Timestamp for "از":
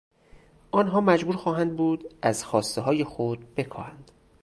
2.21-2.43